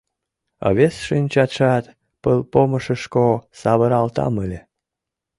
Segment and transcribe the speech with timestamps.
[0.77, 1.85] Вес шинчатшат
[2.21, 3.27] пылпомышышко
[3.59, 4.59] савыралтам ыле!